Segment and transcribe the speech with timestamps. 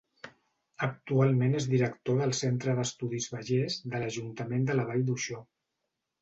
[0.85, 5.45] Actualment és director del Centre d'Estudis Vallers de l'ajuntament de la Vall d'Uixó.